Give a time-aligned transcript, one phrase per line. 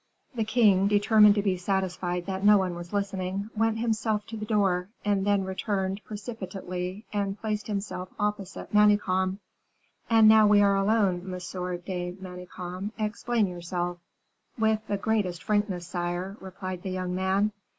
[0.33, 4.47] The king, determined to be satisfied that no one was listening, went himself to the
[4.47, 9.37] door, and then returned precipitately and placed himself opposite Manicamp.
[10.09, 13.99] "And now we are alone, Monsieur de Manicamp, explain yourself."
[14.57, 17.51] "With the greatest frankness, sire," replied the young man.